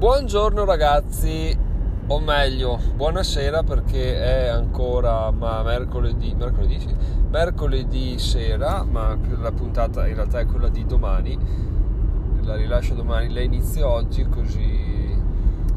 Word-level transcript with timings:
Buongiorno 0.00 0.64
ragazzi, 0.64 1.54
o 2.06 2.20
meglio, 2.20 2.80
buonasera 2.94 3.62
perché 3.62 4.18
è 4.18 4.48
ancora 4.48 5.30
ma 5.30 5.62
mercoledì, 5.62 6.34
mercoledì, 6.34 6.80
sì, 6.80 6.88
mercoledì 7.28 8.18
sera, 8.18 8.82
ma 8.82 9.14
la 9.42 9.52
puntata 9.52 10.08
in 10.08 10.14
realtà 10.14 10.38
è 10.38 10.46
quella 10.46 10.70
di 10.70 10.86
domani, 10.86 11.38
la 12.44 12.56
rilascio 12.56 12.94
domani, 12.94 13.30
la 13.30 13.42
inizio 13.42 13.86
oggi 13.86 14.26
così 14.26 15.14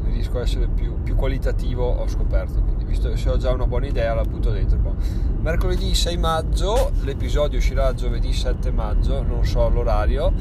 riesco 0.04 0.38
a 0.38 0.40
essere 0.40 0.68
più, 0.68 1.02
più 1.02 1.16
qualitativo, 1.16 1.86
ho 1.86 2.08
scoperto, 2.08 2.62
quindi 2.62 2.84
visto 2.86 3.10
che 3.12 3.28
ho 3.28 3.36
già 3.36 3.52
una 3.52 3.66
buona 3.66 3.88
idea 3.88 4.14
la 4.14 4.24
butto 4.24 4.50
dentro. 4.52 4.78
Boh. 4.78 4.94
Mercoledì 5.42 5.94
6 5.94 6.16
maggio, 6.16 6.92
l'episodio 7.02 7.58
uscirà 7.58 7.92
giovedì 7.92 8.32
7 8.32 8.70
maggio, 8.70 9.22
non 9.22 9.44
so 9.44 9.68
l'orario 9.68 10.32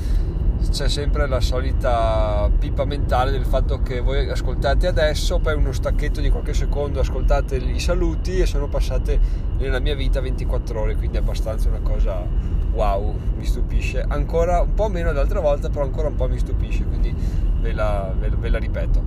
c'è 0.70 0.88
sempre 0.88 1.28
la 1.28 1.40
solita 1.40 2.50
pipa 2.58 2.86
mentale 2.86 3.32
del 3.32 3.46
fatto 3.46 3.82
che 3.82 4.00
voi 4.00 4.30
ascoltate 4.30 4.88
adesso, 4.88 5.40
poi 5.40 5.54
uno 5.54 5.72
stacchetto 5.72 6.22
di 6.22 6.30
qualche 6.30 6.54
secondo 6.54 7.00
ascoltate 7.00 7.58
i 7.58 7.80
saluti 7.80 8.40
e 8.40 8.46
sono 8.46 8.68
passate 8.68 9.20
nella 9.58 9.80
mia 9.80 9.96
vita 9.96 10.22
24 10.22 10.80
ore, 10.80 10.96
quindi 10.96 11.18
è 11.18 11.20
abbastanza 11.20 11.70
una 11.70 11.82
cosa 11.82 12.26
wow, 12.74 13.16
mi 13.38 13.46
stupisce. 13.46 14.04
Ancora 14.08 14.62
un 14.62 14.74
po' 14.74 14.90
meno 14.90 15.12
dell'altra 15.12 15.40
volta, 15.40 15.70
però 15.70 15.84
ancora 15.84 16.08
un 16.08 16.16
po' 16.16 16.28
mi 16.28 16.38
stupisce, 16.38 16.84
quindi 16.84 17.14
ve 17.60 17.74
la, 17.74 18.14
ve, 18.18 18.30
ve 18.30 18.50
la 18.50 18.58
ripeto. 18.58 19.04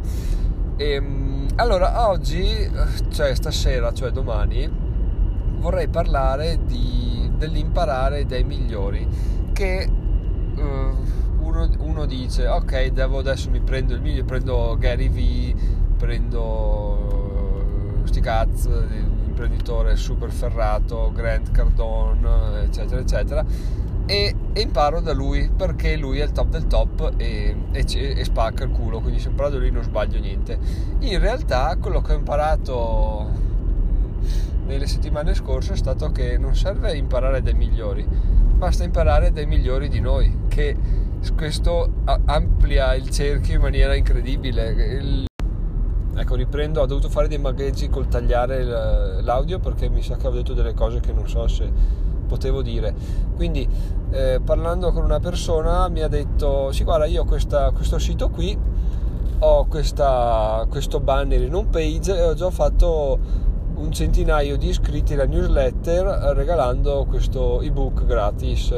E, 0.76 0.90
ehm, 0.92 1.46
allora, 1.56 2.08
oggi, 2.08 2.70
cioè 3.08 3.34
stasera, 3.34 3.92
cioè 3.92 4.10
domani, 4.10 4.70
vorrei 5.58 5.88
parlare 5.88 6.60
di, 6.64 7.30
dell'imparare 7.36 8.24
dai 8.26 8.44
migliori, 8.44 9.06
che... 9.52 9.90
Uh, 10.56 11.15
uno, 11.56 11.70
uno, 11.78 12.06
dice 12.06 12.46
ok 12.46 12.88
devo 12.88 13.18
adesso 13.18 13.50
mi 13.50 13.60
prendo 13.60 13.94
il 13.94 14.00
mio 14.00 14.24
prendo 14.24 14.76
Gary 14.78 15.08
V 15.08 15.54
prendo 15.96 17.14
sti 18.04 18.20
cazzo 18.20 18.84
l'imprenditore 18.88 19.96
super 19.96 20.30
ferrato 20.30 21.10
Grant 21.14 21.50
Cardone 21.50 22.62
eccetera 22.62 23.00
eccetera 23.00 23.44
e, 24.06 24.34
e, 24.52 24.60
imparo 24.60 25.00
da 25.00 25.12
lui 25.12 25.50
perché 25.54 25.96
lui 25.96 26.20
è 26.20 26.24
il 26.24 26.30
top 26.30 26.48
del 26.50 26.68
top 26.68 27.14
e, 27.16 27.56
e, 27.72 27.84
e 27.88 28.24
spacca 28.24 28.62
il 28.62 28.70
culo 28.70 29.00
quindi 29.00 29.18
se 29.18 29.30
imparo 29.30 29.50
da 29.50 29.58
lui 29.58 29.72
non 29.72 29.82
sbaglio 29.82 30.20
niente. 30.20 30.56
In 31.00 31.18
realtà 31.18 31.76
quello 31.80 32.00
che 32.02 32.12
ho 32.12 32.16
imparato 32.16 33.28
nelle 34.66 34.86
settimane 34.86 35.34
scorse 35.34 35.72
è 35.72 35.76
stato 35.76 36.12
che 36.12 36.38
non 36.38 36.54
serve 36.54 36.96
imparare 36.96 37.42
dai 37.42 37.54
migliori 37.54 38.06
basta 38.56 38.84
imparare 38.84 39.32
dai 39.32 39.46
migliori 39.46 39.88
di 39.88 40.00
noi 40.00 40.44
che 40.48 40.74
questo 41.36 41.90
amplia 42.04 42.94
il 42.94 43.10
cerchio 43.10 43.54
in 43.54 43.60
maniera 43.60 43.94
incredibile. 43.94 44.70
Il... 44.70 45.24
Ecco, 46.14 46.34
riprendo, 46.34 46.80
ho 46.80 46.86
dovuto 46.86 47.08
fare 47.08 47.28
dei 47.28 47.38
magheggi 47.38 47.88
col 47.88 48.08
tagliare 48.08 49.22
l'audio 49.22 49.58
perché 49.58 49.88
mi 49.88 50.02
sa 50.02 50.16
che 50.16 50.26
avevo 50.26 50.42
detto 50.42 50.54
delle 50.54 50.72
cose 50.72 51.00
che 51.00 51.12
non 51.12 51.28
so 51.28 51.46
se 51.46 51.70
potevo 52.26 52.62
dire. 52.62 52.94
Quindi, 53.34 53.68
eh, 54.10 54.40
parlando 54.44 54.92
con 54.92 55.04
una 55.04 55.20
persona, 55.20 55.88
mi 55.88 56.00
ha 56.02 56.08
detto: 56.08 56.72
Sì, 56.72 56.84
guarda, 56.84 57.06
io 57.06 57.22
ho 57.22 57.24
questa, 57.24 57.70
questo 57.70 57.98
sito 57.98 58.28
qui, 58.28 58.56
ho 59.38 59.66
questa, 59.66 60.66
questo 60.68 61.00
banner 61.00 61.42
in 61.42 61.54
home 61.54 61.68
page 61.70 62.16
e 62.16 62.22
ho 62.22 62.34
già 62.34 62.50
fatto 62.50 63.18
un 63.74 63.92
centinaio 63.92 64.56
di 64.56 64.68
iscritti 64.68 65.12
alla 65.12 65.26
newsletter 65.26 66.34
regalando 66.34 67.04
questo 67.08 67.60
ebook 67.60 68.04
gratis. 68.06 68.74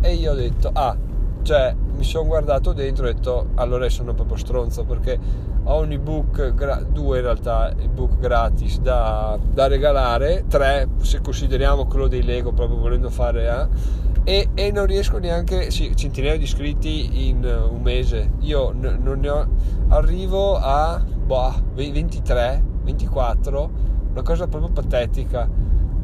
E 0.00 0.14
io 0.14 0.32
ho 0.32 0.34
detto: 0.34 0.70
Ah, 0.72 0.96
cioè 1.42 1.74
mi 1.96 2.04
sono 2.04 2.26
guardato 2.26 2.72
dentro 2.72 3.06
e 3.06 3.10
ho 3.10 3.12
detto 3.12 3.48
allora 3.54 3.88
sono 3.88 4.14
proprio 4.14 4.36
stronzo 4.36 4.84
perché 4.84 5.18
ho 5.64 5.80
un 5.80 5.92
ebook, 5.92 6.54
gra- 6.54 6.82
due 6.82 7.18
in 7.18 7.24
realtà 7.24 7.74
ebook 7.76 8.18
gratis 8.18 8.80
da, 8.80 9.38
da, 9.52 9.66
regalare, 9.66 10.44
tre 10.48 10.88
se 11.02 11.20
consideriamo 11.20 11.86
quello 11.86 12.06
dei 12.08 12.22
Lego 12.22 12.52
proprio 12.52 12.78
volendo 12.78 13.10
fare 13.10 13.48
eh, 13.48 14.08
e, 14.24 14.48
e, 14.54 14.70
non 14.70 14.86
riesco 14.86 15.18
neanche, 15.18 15.70
sì, 15.70 15.94
centinaia 15.94 16.36
di 16.36 16.44
iscritti 16.44 17.28
in 17.28 17.44
un 17.44 17.80
mese, 17.82 18.32
io 18.40 18.72
n- 18.72 18.98
non 19.02 19.20
ne 19.20 19.28
ho, 19.28 19.46
arrivo 19.88 20.56
a 20.56 21.02
boh, 21.02 21.52
23, 21.74 22.62
24, 22.82 23.70
una 24.10 24.22
cosa 24.22 24.46
proprio 24.46 24.70
patetica, 24.70 25.48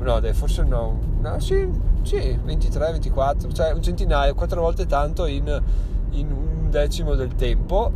no 0.04 0.20
dai 0.20 0.32
forse 0.32 0.62
no, 0.62 0.98
no 1.20 1.40
sì 1.40 1.92
sì, 2.04 2.38
23, 2.42 2.90
24, 2.92 3.50
cioè 3.52 3.72
un 3.72 3.82
centinaio, 3.82 4.34
quattro 4.34 4.60
volte 4.60 4.84
tanto 4.84 5.24
in, 5.24 5.62
in 6.10 6.30
un 6.30 6.68
decimo 6.68 7.14
del 7.14 7.34
tempo. 7.34 7.90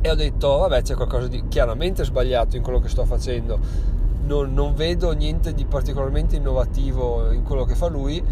E 0.00 0.10
ho 0.10 0.14
detto, 0.16 0.58
vabbè, 0.58 0.82
c'è 0.82 0.94
qualcosa 0.94 1.28
di 1.28 1.44
chiaramente 1.46 2.04
sbagliato 2.04 2.56
in 2.56 2.62
quello 2.62 2.80
che 2.80 2.88
sto 2.88 3.04
facendo. 3.04 3.58
Non, 4.24 4.52
non 4.52 4.74
vedo 4.74 5.12
niente 5.12 5.54
di 5.54 5.64
particolarmente 5.64 6.34
innovativo 6.34 7.30
in 7.30 7.44
quello 7.44 7.64
che 7.64 7.76
fa 7.76 7.86
lui. 7.86 8.22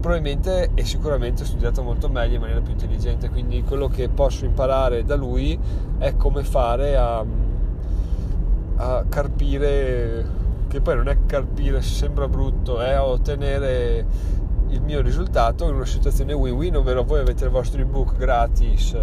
Probabilmente 0.00 0.70
e 0.74 0.84
sicuramente 0.84 1.42
ho 1.42 1.46
studiato 1.46 1.82
molto 1.82 2.08
meglio 2.10 2.34
in 2.34 2.40
maniera 2.40 2.60
più 2.60 2.72
intelligente. 2.72 3.30
Quindi 3.30 3.62
quello 3.62 3.88
che 3.88 4.10
posso 4.10 4.44
imparare 4.44 5.02
da 5.02 5.16
lui 5.16 5.58
è 5.96 6.14
come 6.16 6.44
fare 6.44 6.94
a, 6.96 7.24
a 8.76 9.04
carpire 9.08 10.39
che 10.70 10.80
poi 10.80 10.94
non 10.94 11.08
è 11.08 11.26
carpire 11.26 11.82
se 11.82 11.94
sembra 11.94 12.28
brutto, 12.28 12.80
è 12.80 12.98
ottenere 12.98 14.06
il 14.68 14.80
mio 14.80 15.00
risultato 15.00 15.68
in 15.68 15.74
una 15.74 15.84
situazione 15.84 16.32
win-win, 16.32 16.76
ovvero 16.76 17.02
voi 17.02 17.18
avete 17.18 17.44
il 17.44 17.50
vostro 17.50 17.80
ebook 17.80 18.16
gratis, 18.16 18.96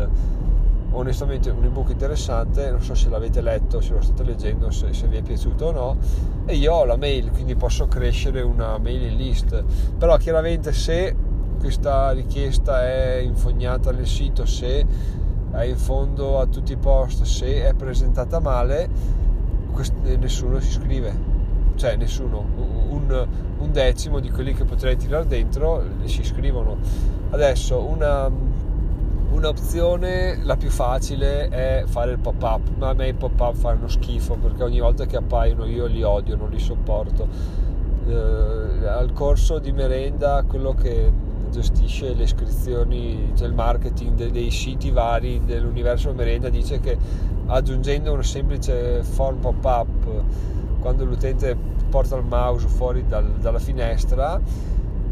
onestamente 0.92 1.50
un 1.50 1.66
ebook 1.66 1.90
interessante, 1.90 2.72
non 2.72 2.82
so 2.82 2.96
se 2.96 3.10
l'avete 3.10 3.42
letto, 3.42 3.82
se 3.82 3.92
lo 3.92 4.02
state 4.02 4.24
leggendo, 4.24 4.72
se, 4.72 4.94
se 4.94 5.08
vi 5.08 5.18
è 5.18 5.22
piaciuto 5.22 5.66
o 5.66 5.72
no, 5.72 5.98
e 6.46 6.56
io 6.56 6.74
ho 6.74 6.86
la 6.86 6.96
mail, 6.96 7.32
quindi 7.32 7.56
posso 7.56 7.86
crescere 7.88 8.42
una 8.42 8.78
mailing 8.78 9.18
list, 9.18 9.62
però 9.98 10.16
chiaramente 10.16 10.72
se 10.72 11.14
questa 11.60 12.12
richiesta 12.12 12.86
è 12.86 13.18
infognata 13.18 13.92
nel 13.92 14.08
sito, 14.08 14.46
se 14.46 14.86
è 15.52 15.64
in 15.64 15.78
fondo 15.78 16.40
a 16.40 16.46
tutti 16.46 16.72
i 16.72 16.78
post, 16.78 17.24
se 17.24 17.68
è 17.68 17.74
presentata 17.74 18.40
male, 18.40 18.90
nessuno 20.18 20.62
si 20.62 20.70
iscrive 20.70 21.37
cioè 21.78 21.96
nessuno, 21.96 22.46
un, 22.90 23.28
un, 23.60 23.72
decimo 23.72 24.20
di 24.20 24.30
quelli 24.30 24.54
che 24.54 24.66
potrei 24.66 24.98
tirare 24.98 25.28
dentro 25.28 25.84
si 26.06 26.22
iscrivono. 26.22 26.78
Adesso 27.30 27.82
una, 27.84 28.30
un'opzione, 29.30 30.44
la 30.44 30.58
più 30.58 30.70
facile, 30.70 31.48
è 31.48 31.84
fare 31.86 32.12
il 32.12 32.20
pop-up, 32.20 32.76
ma 32.78 32.90
a 32.90 32.94
me 32.94 33.10
i 33.10 33.14
pop-up 33.14 33.56
fanno 33.56 33.88
schifo 33.88 34.36
perché 34.36 34.64
ogni 34.64 34.80
volta 34.80 35.06
che 35.06 35.18
appaiono 35.18 35.66
io 35.66 35.86
li 35.86 36.04
odio, 36.04 36.36
non 36.36 36.50
li 36.50 36.60
sopporto. 36.60 37.28
Eh, 38.08 38.88
al 38.88 39.12
corso 39.14 39.60
di 39.60 39.72
merenda, 39.72 40.44
quello 40.48 40.74
che 40.74 41.12
gestisce 41.52 42.14
le 42.14 42.24
iscrizioni, 42.24 43.32
cioè 43.36 43.48
il 43.48 43.54
marketing 43.54 44.16
dei, 44.16 44.32
dei 44.32 44.52
siti 44.52 44.92
vari 44.92 45.42
dell'universo 45.46 46.12
merenda 46.14 46.50
dice 46.50 46.80
che 46.80 46.98
aggiungendo 47.48 48.12
un 48.12 48.24
semplice 48.24 49.04
form 49.04 49.40
pop-up 49.40 50.24
quando 50.88 51.04
l'utente 51.04 51.54
porta 51.90 52.16
il 52.16 52.24
mouse 52.24 52.66
fuori 52.70 53.06
dal, 53.06 53.26
dalla 53.42 53.60
finestra 53.60 54.40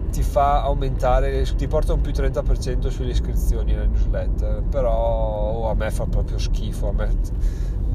ti 0.09 0.23
fa 0.23 0.61
aumentare, 0.61 1.43
ti 1.57 1.67
porta 1.67 1.91
un 1.91 1.99
più 1.99 2.13
30% 2.13 2.87
sulle 2.87 3.09
iscrizioni 3.09 3.73
nella 3.73 3.83
newsletter, 3.83 4.63
però 4.69 4.93
oh, 4.93 5.69
a 5.69 5.73
me 5.73 5.91
fa 5.91 6.05
proprio 6.05 6.37
schifo, 6.37 6.87
a 6.87 6.91
me, 6.93 7.09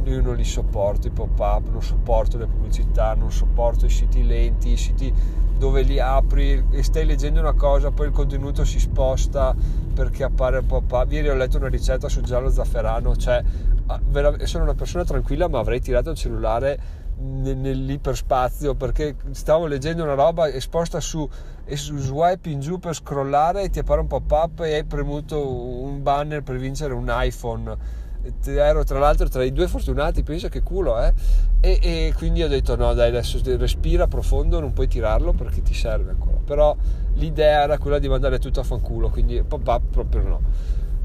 io 0.05 0.21
non 0.21 0.37
li 0.37 0.45
sopporto 0.45 1.07
i 1.07 1.11
pop-up, 1.11 1.71
non 1.71 1.81
sopporto 1.81 2.37
le 2.37 2.49
pubblicità, 2.49 3.15
non 3.15 3.33
sopporto 3.33 3.87
i 3.87 3.91
siti 3.91 4.27
lenti, 4.27 4.73
i 4.73 4.77
siti 4.77 5.11
dove 5.57 5.81
li 5.81 5.99
apri 5.99 6.63
e 6.73 6.83
stai 6.83 7.07
leggendo 7.07 7.41
una 7.41 7.55
cosa, 7.55 7.91
poi 7.91 8.09
il 8.09 8.13
contenuto 8.13 8.63
si 8.67 8.79
sposta 8.79 9.57
perché 9.95 10.23
appare 10.23 10.59
un 10.59 10.67
pop-up. 10.67 11.11
Ieri 11.11 11.31
ho 11.31 11.35
letto 11.35 11.57
una 11.57 11.69
ricetta 11.69 12.11
su 12.11 12.21
giallo 12.21 12.51
zafferano, 12.51 13.17
cioè 13.17 13.43
ah, 13.87 14.01
sono 14.45 14.65
una 14.65 14.75
persona 14.75 15.03
tranquilla 15.04 15.49
ma 15.49 15.60
avrei 15.60 15.81
tirato 15.81 16.10
il 16.10 16.16
cellulare 16.16 17.00
nell'iperspazio 17.21 18.75
perché 18.75 19.17
stavo 19.33 19.67
leggendo 19.67 20.03
una 20.03 20.15
roba 20.15 20.49
esposta 20.49 21.01
su 21.01 21.28
e 21.71 21.77
su 21.77 21.97
swipe 21.97 22.51
in 22.51 22.59
giù 22.59 22.81
per 22.81 22.95
scrollare 22.95 23.63
e 23.63 23.71
ti 23.71 23.78
appare 23.78 24.01
un 24.01 24.09
pop-up 24.09 24.61
e 24.61 24.75
hai 24.75 24.84
premuto 24.84 25.49
un 25.49 26.03
banner 26.03 26.43
per 26.43 26.57
vincere 26.57 26.95
un 26.95 27.07
iPhone. 27.09 27.99
Ero 28.45 28.83
tra 28.83 28.99
l'altro 28.99 29.28
tra 29.28 29.45
i 29.45 29.53
due 29.53 29.69
fortunati 29.69 30.25
pensa 30.25 30.49
che 30.49 30.63
culo 30.63 31.01
eh. 31.01 31.13
E, 31.61 31.78
e, 31.81 32.13
quindi 32.17 32.43
ho 32.43 32.49
detto 32.49 32.75
no 32.75 32.93
dai 32.93 33.09
adesso 33.09 33.41
respira 33.57 34.09
profondo 34.09 34.59
non 34.59 34.73
puoi 34.73 34.89
tirarlo 34.89 35.33
perché 35.33 35.63
ti 35.63 35.73
serve 35.73 36.11
ancora. 36.11 36.39
Però 36.45 36.77
l'idea 37.15 37.63
era 37.63 37.78
quella 37.78 38.01
di 38.01 38.09
mandare 38.09 38.41
tutto 38.41 38.59
a 38.59 38.65
fanculo 38.65 39.09
quindi 39.09 39.41
pop-up 39.43 39.83
proprio 39.93 40.23
no. 40.23 40.41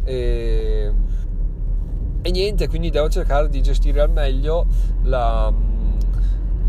E, 0.04 0.92
e 2.24 2.32
niente 2.32 2.68
quindi 2.68 2.90
devo 2.90 3.08
cercare 3.08 3.50
di 3.50 3.62
gestire 3.62 4.02
al 4.02 4.10
meglio 4.10 4.66
la 5.04 5.54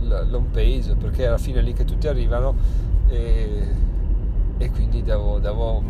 l'home 0.06 0.48
page 0.52 0.94
perché 0.94 1.26
alla 1.26 1.38
fine 1.38 1.60
è 1.60 1.62
lì 1.62 1.72
che 1.72 1.84
tutti 1.84 2.08
arrivano 2.08 2.54
e, 3.08 3.66
e 4.58 4.70
quindi 4.70 5.02
devo, 5.02 5.38
devo, 5.38 5.82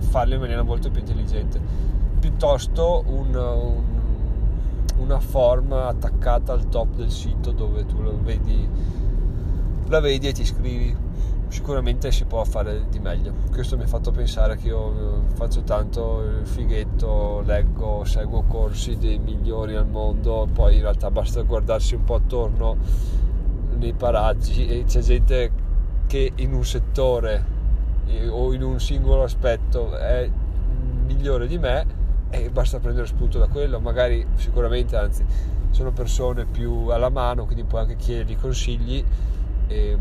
farlo 0.00 0.34
in 0.34 0.40
maniera 0.40 0.62
molto 0.62 0.90
più 0.90 1.00
intelligente 1.00 1.60
piuttosto 2.18 3.04
un, 3.06 3.34
un, 3.34 3.34
un 3.34 4.00
una 5.00 5.18
form 5.18 5.72
attaccata 5.72 6.52
al 6.52 6.68
top 6.68 6.94
del 6.96 7.10
sito 7.10 7.52
dove 7.52 7.86
tu 7.86 8.00
la 8.02 8.12
vedi, 8.12 8.68
la 9.88 10.00
vedi 10.00 10.28
e 10.28 10.32
ti 10.32 10.42
iscrivi 10.42 11.08
sicuramente 11.48 12.12
si 12.12 12.24
può 12.26 12.44
fare 12.44 12.84
di 12.90 13.00
meglio. 13.00 13.32
Questo 13.50 13.76
mi 13.76 13.82
ha 13.82 13.86
fatto 13.86 14.12
pensare 14.12 14.56
che 14.56 14.68
io 14.68 14.92
eh, 14.92 15.34
faccio 15.34 15.62
tanto 15.62 16.22
il 16.22 16.46
fighetto, 16.46 17.42
leggo, 17.44 18.04
seguo 18.04 18.42
corsi 18.42 18.96
dei 18.96 19.18
migliori 19.18 19.74
al 19.74 19.88
mondo, 19.88 20.46
poi 20.52 20.76
in 20.76 20.82
realtà 20.82 21.10
basta 21.10 21.42
guardarsi 21.42 21.96
un 21.96 22.04
po' 22.04 22.14
attorno 22.14 22.76
nei 23.80 23.94
paraggi 23.94 24.68
e 24.68 24.84
c'è 24.84 25.00
gente 25.00 25.50
che 26.06 26.32
in 26.36 26.52
un 26.52 26.64
settore 26.64 27.58
o 28.28 28.52
in 28.52 28.62
un 28.62 28.78
singolo 28.78 29.22
aspetto 29.22 29.96
è 29.96 30.28
migliore 31.06 31.46
di 31.46 31.58
me 31.58 31.98
e 32.30 32.50
basta 32.50 32.78
prendere 32.78 33.06
spunto 33.06 33.38
da 33.38 33.48
quello, 33.48 33.80
magari 33.80 34.24
sicuramente 34.34 34.96
anzi 34.96 35.24
sono 35.70 35.92
persone 35.92 36.44
più 36.44 36.88
alla 36.88 37.08
mano, 37.08 37.44
quindi 37.44 37.64
puoi 37.64 37.82
anche 37.82 37.96
chiedergli 37.96 38.36
consigli. 38.36 39.04
E, 39.66 39.96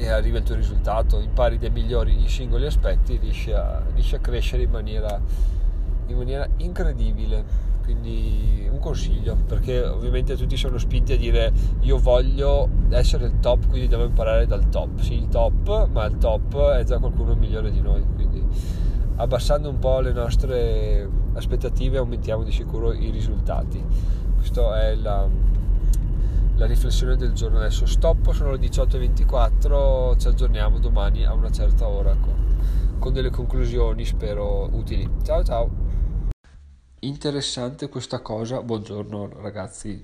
e 0.00 0.08
arriva 0.08 0.38
il 0.38 0.44
tuo 0.44 0.54
risultato, 0.54 1.18
impari 1.18 1.58
dei 1.58 1.70
migliori 1.70 2.22
i 2.22 2.28
singoli 2.28 2.66
aspetti, 2.66 3.16
riesci 3.16 3.50
a, 3.50 3.82
riesci 3.94 4.14
a 4.14 4.20
crescere 4.20 4.62
in 4.62 4.70
maniera, 4.70 5.20
in 6.06 6.16
maniera 6.16 6.46
incredibile. 6.58 7.44
Quindi 7.88 8.68
un 8.70 8.80
consiglio, 8.80 9.34
perché 9.46 9.82
ovviamente 9.82 10.36
tutti 10.36 10.58
sono 10.58 10.76
spinti 10.76 11.14
a 11.14 11.16
dire 11.16 11.50
io 11.80 11.96
voglio 11.96 12.68
essere 12.90 13.24
il 13.24 13.40
top, 13.40 13.66
quindi 13.66 13.88
devo 13.88 14.04
imparare 14.04 14.46
dal 14.46 14.68
top. 14.68 15.00
Sì, 15.00 15.14
il 15.14 15.28
top, 15.28 15.88
ma 15.88 16.04
il 16.04 16.18
top 16.18 16.72
è 16.72 16.84
già 16.84 16.98
qualcuno 16.98 17.34
migliore 17.34 17.70
di 17.70 17.80
noi. 17.80 18.04
Quindi 18.14 18.44
abbassando 19.16 19.70
un 19.70 19.78
po' 19.78 20.00
le 20.00 20.12
nostre 20.12 21.08
aspettative 21.32 21.96
aumentiamo 21.96 22.42
di 22.42 22.52
sicuro 22.52 22.92
i 22.92 23.08
risultati. 23.08 23.82
Questa 24.36 24.82
è 24.82 24.94
la, 24.94 25.26
la 26.56 26.66
riflessione 26.66 27.16
del 27.16 27.32
giorno 27.32 27.56
adesso 27.56 27.86
stop 27.86 28.32
sono 28.32 28.50
le 28.50 28.58
18.24 28.58 30.18
ci 30.18 30.28
aggiorniamo 30.28 30.78
domani 30.78 31.24
a 31.24 31.32
una 31.32 31.50
certa 31.50 31.88
ora 31.88 32.14
con, 32.20 32.34
con 32.98 33.14
delle 33.14 33.30
conclusioni 33.30 34.04
spero 34.04 34.68
utili 34.72 35.08
ciao 35.24 35.42
ciao 35.42 35.87
interessante 37.00 37.88
questa 37.88 38.20
cosa. 38.20 38.62
Buongiorno 38.62 39.40
ragazzi. 39.40 40.02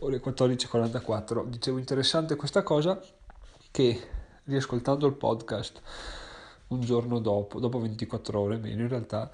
Ore 0.00 0.20
14.44 0.20 1.46
dicevo 1.46 1.78
interessante 1.78 2.36
questa 2.36 2.62
cosa 2.62 3.00
che 3.70 4.08
riascoltando 4.44 5.06
il 5.06 5.14
podcast 5.14 5.80
un 6.68 6.80
giorno 6.80 7.20
dopo 7.20 7.60
dopo 7.60 7.78
24 7.78 8.40
ore 8.40 8.56
meno 8.56 8.82
in 8.82 8.88
realtà 8.88 9.30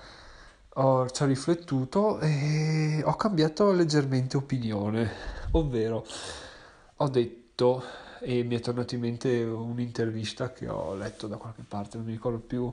ho, 0.75 1.09
ci 1.09 1.23
ho 1.23 1.27
riflettuto 1.27 2.21
e 2.21 3.03
ho 3.05 3.15
cambiato 3.15 3.73
leggermente 3.73 4.37
opinione, 4.37 5.11
ovvero 5.53 6.05
ho 6.97 7.09
detto 7.09 7.83
e 8.21 8.43
mi 8.43 8.57
è 8.57 8.61
tornata 8.61 8.95
in 8.95 9.01
mente 9.01 9.43
un'intervista 9.43 10.53
che 10.53 10.69
ho 10.69 10.95
letto 10.95 11.27
da 11.27 11.37
qualche 11.37 11.65
parte, 11.67 11.97
non 11.97 12.07
mi 12.07 12.13
ricordo 12.13 12.39
più 12.39 12.73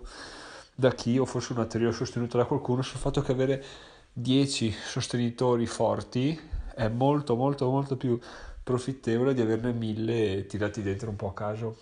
da 0.76 0.94
chi 0.94 1.18
o 1.18 1.26
forse 1.26 1.54
una 1.54 1.66
teoria 1.66 1.92
sostenuta 1.92 2.38
da 2.38 2.46
qualcuno 2.46 2.82
sul 2.82 3.00
fatto 3.00 3.22
che 3.22 3.32
avere 3.32 3.64
10 4.12 4.72
sostenitori 4.72 5.66
forti 5.66 6.38
è 6.74 6.90
molto 6.90 7.36
molto 7.36 7.70
molto 7.70 7.96
più 7.96 8.20
profittevole 8.62 9.34
di 9.34 9.42
averne 9.42 9.72
1000 9.72 10.46
tirati 10.48 10.82
dentro 10.82 11.10
un 11.10 11.16
po' 11.16 11.30
a 11.30 11.34
caso. 11.34 11.78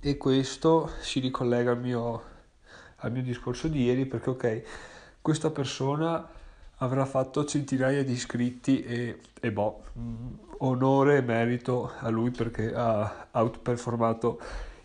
E 0.00 0.16
questo 0.16 0.90
si 1.00 1.20
ricollega 1.20 1.70
al 1.70 1.78
mio, 1.78 2.22
al 2.96 3.12
mio 3.12 3.22
discorso 3.22 3.68
di 3.68 3.84
ieri 3.84 4.06
perché 4.06 4.30
ok 4.30 4.62
questa 5.20 5.50
persona 5.50 6.26
avrà 6.78 7.04
fatto 7.04 7.44
centinaia 7.44 8.04
di 8.04 8.12
iscritti 8.12 8.82
e, 8.82 9.20
e 9.40 9.52
boh, 9.52 9.82
mm, 9.98 10.26
onore 10.58 11.18
e 11.18 11.22
merito 11.22 11.92
a 11.98 12.08
lui 12.08 12.30
perché 12.30 12.72
ha 12.74 13.28
outperformato 13.32 14.40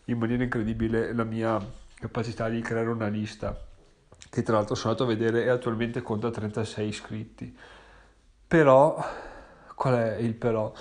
in 0.06 0.18
maniera 0.18 0.44
incredibile 0.44 1.14
la 1.14 1.24
mia 1.24 1.60
capacità 2.02 2.50
di 2.50 2.62
creare 2.62 2.90
una 2.90 3.08
lista 3.08 3.56
che 4.28 4.42
tra 4.42 4.56
l'altro 4.56 4.74
sono 4.74 4.94
andato 4.94 5.10
a 5.10 5.14
vedere 5.16 5.44
e 5.44 5.50
attualmente 5.50 6.02
conta 6.02 6.32
36 6.32 6.88
iscritti 6.88 7.56
però 8.48 8.98
qual 9.76 9.94
è 9.94 10.16
il 10.16 10.34
però? 10.34 10.74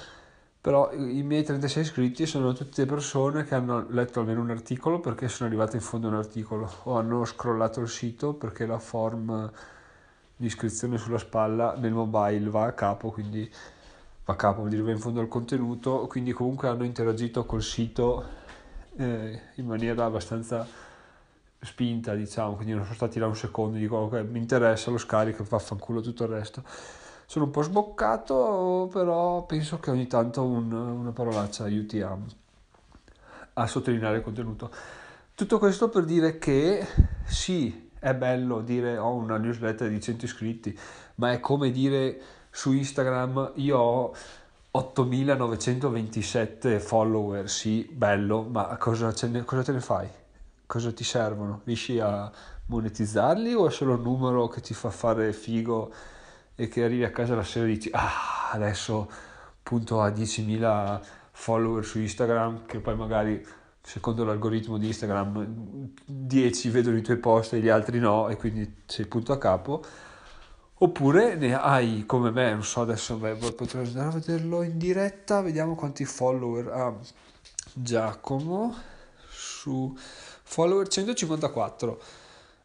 però 0.59 0.91
i 0.93 1.23
miei 1.23 1.43
36 1.43 1.83
iscritti 1.83 2.25
sono 2.25 2.55
tutte 2.55 2.87
persone 2.87 3.45
che 3.45 3.55
hanno 3.55 3.87
letto 3.91 4.21
almeno 4.21 4.41
un 4.41 4.51
articolo 4.51 4.99
perché 5.01 5.29
sono 5.29 5.49
arrivate 5.51 5.77
in 5.77 5.83
fondo 5.83 6.07
a 6.07 6.11
un 6.11 6.17
articolo 6.17 6.71
o 6.85 6.97
hanno 6.97 7.25
scrollato 7.27 7.81
il 7.81 7.89
sito 7.89 8.33
perché 8.33 8.65
la 8.65 8.79
form 8.79 9.51
di 10.37 10.47
iscrizione 10.47 10.97
sulla 10.97 11.19
spalla 11.19 11.77
nel 11.77 11.93
mobile 11.93 12.49
va 12.49 12.65
a 12.65 12.73
capo 12.73 13.11
quindi 13.11 13.51
va 14.25 14.33
a 14.33 14.37
capo 14.37 14.61
vuol 14.61 14.71
dire 14.71 14.83
va 14.83 14.91
in 14.91 14.99
fondo 14.99 15.21
al 15.21 15.29
contenuto 15.29 16.07
quindi 16.07 16.33
comunque 16.33 16.69
hanno 16.69 16.85
interagito 16.85 17.45
col 17.45 17.63
sito 17.63 18.25
eh, 18.97 19.41
in 19.57 19.67
maniera 19.67 20.07
abbastanza 20.07 20.89
spinta 21.61 22.15
diciamo 22.15 22.55
quindi 22.55 22.73
non 22.73 22.85
sono 22.85 22.95
stati 22.95 23.19
là 23.19 23.27
un 23.27 23.37
secondo 23.37 23.77
dico 23.77 23.97
ok 23.97 24.27
mi 24.31 24.39
interessa 24.39 24.91
lo 24.91 24.99
scarico 24.99 25.45
vaffanculo 25.45 26.01
tutto 26.01 26.25
il 26.25 26.31
resto 26.31 26.63
sono 27.31 27.45
un 27.45 27.53
po' 27.53 27.63
sboccato, 27.63 28.91
però 28.93 29.47
penso 29.47 29.79
che 29.79 29.93
ogni 29.93 30.09
tanto 30.09 30.43
un, 30.43 30.73
una 30.73 31.13
parolaccia 31.13 31.63
aiuti 31.63 32.01
a, 32.01 32.19
a 33.53 33.67
sottolineare 33.69 34.17
il 34.17 34.25
contenuto. 34.25 34.69
Tutto 35.37 35.61
questo 35.61 35.89
per 35.91 36.07
dire 36.07 36.39
che 36.39 36.85
sì, 37.25 37.89
è 38.01 38.15
bello 38.15 38.63
dire 38.63 38.99
ho 38.99 39.13
una 39.13 39.37
newsletter 39.37 39.89
di 39.89 40.01
100 40.01 40.25
iscritti, 40.25 40.77
ma 41.17 41.31
è 41.31 41.39
come 41.39 41.71
dire 41.71 42.21
su 42.51 42.73
Instagram 42.73 43.53
io 43.55 43.79
ho 43.79 44.13
8927 44.73 46.81
follower, 46.81 47.49
sì, 47.49 47.89
bello, 47.93 48.43
ma 48.43 48.77
cosa, 48.77 49.15
ne, 49.29 49.45
cosa 49.45 49.63
te 49.63 49.71
ne 49.71 49.81
fai? 49.81 50.09
Cosa 50.71 50.93
ti 50.93 51.03
servono? 51.03 51.63
Riesci 51.65 51.99
a 51.99 52.31
monetizzarli 52.67 53.55
o 53.55 53.67
è 53.67 53.73
solo 53.73 53.95
un 53.95 54.03
numero 54.03 54.47
che 54.47 54.61
ti 54.61 54.73
fa 54.73 54.91
fare 54.91 55.33
figo 55.33 55.93
e 56.55 56.69
che 56.69 56.85
arrivi 56.85 57.03
a 57.03 57.11
casa 57.11 57.35
la 57.35 57.43
sera 57.43 57.67
e 57.67 57.71
dici 57.71 57.91
ah 57.93 58.53
adesso 58.53 59.11
punto 59.65 60.01
a 60.01 60.11
10.000 60.11 61.01
follower 61.33 61.85
su 61.85 61.99
Instagram 61.99 62.67
che 62.67 62.79
poi 62.79 62.95
magari 62.95 63.45
secondo 63.83 64.23
l'algoritmo 64.23 64.79
di 64.79 64.87
Instagram 64.87 65.91
10 66.07 66.71
vedono 66.71 66.99
i 66.99 67.03
tuoi 67.03 67.17
post 67.17 67.55
e 67.55 67.59
gli 67.59 67.69
altri 67.69 67.99
no 67.99 68.29
e 68.29 68.37
quindi 68.37 68.83
sei 68.87 69.07
punto 69.07 69.33
a 69.33 69.39
capo 69.39 69.83
oppure 70.73 71.35
ne 71.35 71.53
hai 71.53 72.07
come 72.07 72.31
me 72.31 72.53
non 72.53 72.63
so 72.63 72.83
adesso 72.83 73.17
beh, 73.17 73.35
potrei 73.57 73.89
andare 73.89 74.07
a 74.07 74.13
vederlo 74.13 74.63
in 74.63 74.79
diretta 74.79 75.41
vediamo 75.41 75.75
quanti 75.75 76.05
follower 76.05 76.69
ha 76.69 76.97
Giacomo 77.73 78.73
su 79.29 79.97
follower 80.51 80.89
154 80.89 82.03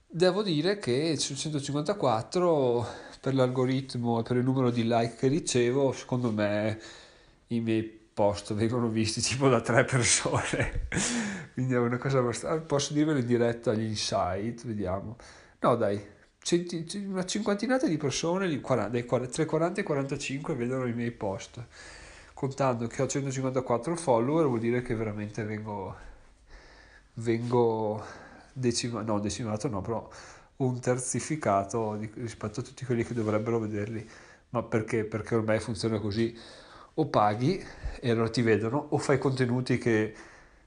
devo 0.07 0.41
dire 0.41 0.79
che 0.79 1.15
su 1.17 1.35
154 1.35 2.87
per 3.21 3.35
l'algoritmo 3.35 4.19
e 4.19 4.23
per 4.23 4.37
il 4.37 4.43
numero 4.43 4.71
di 4.71 4.87
like 4.87 5.15
che 5.15 5.27
ricevo, 5.27 5.91
secondo 5.91 6.31
me 6.31 6.79
i 7.47 7.59
miei 7.59 7.83
post 7.83 8.55
vengono 8.55 8.87
visti 8.87 9.21
tipo 9.21 9.49
da 9.49 9.61
tre 9.61 9.85
persone. 9.85 10.87
Quindi 11.53 11.75
è 11.75 11.77
una 11.77 11.97
cosa 11.97 12.17
abbastanza... 12.17 12.59
Posso 12.65 12.91
dirvelo 12.93 13.19
in 13.19 13.27
diretta 13.27 13.69
agli 13.69 13.83
insight, 13.83 14.65
vediamo. 14.65 15.17
No 15.59 15.75
dai, 15.75 16.03
una 17.05 17.25
cinquantinata 17.25 17.85
di 17.85 17.97
persone, 17.97 18.47
dai 18.47 19.05
40 19.05 19.81
e 19.81 19.83
45 19.83 20.55
vedono 20.55 20.87
i 20.87 20.93
miei 20.93 21.11
post. 21.11 21.63
Contando 22.33 22.87
che 22.87 23.03
ho 23.03 23.07
154 23.07 23.95
follower 23.95 24.47
vuol 24.47 24.59
dire 24.59 24.81
che 24.81 24.95
veramente 24.95 25.43
vengo, 25.43 25.95
vengo 27.15 28.03
decimato, 28.53 29.11
no 29.11 29.19
decimato 29.19 29.67
no, 29.67 29.81
però 29.81 30.09
un 30.57 30.79
terzificato 30.79 31.99
rispetto 32.15 32.61
a 32.61 32.63
tutti 32.63 32.85
quelli 32.85 33.03
che 33.03 33.13
dovrebbero 33.13 33.59
vederli. 33.59 34.07
Ma 34.49 34.63
perché? 34.63 35.03
Perché 35.03 35.35
ormai 35.35 35.59
funziona 35.59 35.99
così. 35.99 36.37
O 36.97 37.07
paghi 37.07 37.61
e 37.99 38.09
allora 38.09 38.29
ti 38.29 38.41
vedono, 38.41 38.87
o 38.89 38.97
fai 38.97 39.17
contenuti 39.17 39.77
che 39.77 40.13